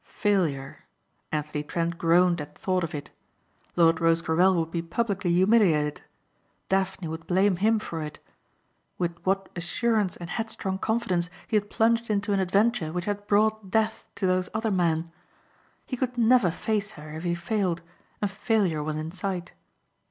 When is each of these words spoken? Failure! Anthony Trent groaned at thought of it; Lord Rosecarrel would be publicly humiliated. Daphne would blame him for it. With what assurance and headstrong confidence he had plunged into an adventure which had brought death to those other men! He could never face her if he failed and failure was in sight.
Failure! 0.03 0.85
Anthony 1.31 1.61
Trent 1.61 1.99
groaned 1.99 2.41
at 2.41 2.57
thought 2.57 2.83
of 2.83 2.95
it; 2.95 3.11
Lord 3.75 4.01
Rosecarrel 4.01 4.55
would 4.55 4.71
be 4.71 4.81
publicly 4.81 5.31
humiliated. 5.31 6.01
Daphne 6.69 7.07
would 7.09 7.27
blame 7.27 7.57
him 7.57 7.77
for 7.77 8.01
it. 8.01 8.17
With 8.97 9.23
what 9.23 9.49
assurance 9.55 10.17
and 10.17 10.27
headstrong 10.31 10.79
confidence 10.79 11.29
he 11.47 11.55
had 11.55 11.69
plunged 11.69 12.09
into 12.09 12.33
an 12.33 12.39
adventure 12.39 12.91
which 12.91 13.05
had 13.05 13.27
brought 13.27 13.69
death 13.69 14.09
to 14.15 14.25
those 14.25 14.49
other 14.55 14.71
men! 14.71 15.11
He 15.85 15.95
could 15.95 16.17
never 16.17 16.49
face 16.49 16.93
her 16.97 17.15
if 17.15 17.23
he 17.23 17.35
failed 17.35 17.83
and 18.23 18.31
failure 18.31 18.81
was 18.81 18.95
in 18.95 19.11
sight. 19.11 19.53